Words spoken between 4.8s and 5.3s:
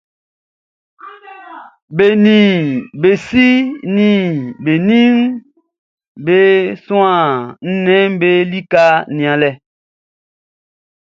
nin